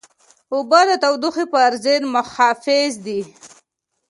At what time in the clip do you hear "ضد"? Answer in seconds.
1.83-2.03